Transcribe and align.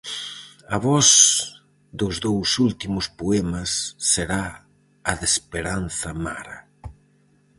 A 0.75 0.77
voz 0.87 1.09
dos 1.99 2.15
dous 2.25 2.49
últimos 2.67 3.05
poemas 3.19 3.71
será 4.11 4.43
a 5.09 5.11
de 5.19 5.25
Esperanza 5.31 6.09
Mara. 6.23 6.59